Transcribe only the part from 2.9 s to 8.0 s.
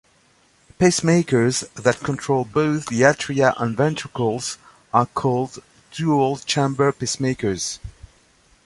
atria and ventricles are called dual-chamber pacemakers.